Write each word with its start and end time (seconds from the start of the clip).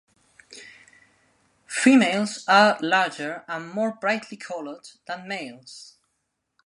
Females 1.67 2.43
are 2.47 2.79
larger 2.81 3.45
and 3.47 3.69
more 3.69 3.91
brightly 3.93 4.35
coloured 4.35 4.89
than 5.05 5.27
males. 5.27 5.97